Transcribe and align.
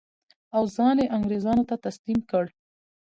او 0.55 0.63
ځان 0.75 0.95
یې 1.01 1.11
انګرېزانو 1.17 1.67
ته 1.69 1.75
تسلیم 1.85 2.19
کړ. 2.31 2.45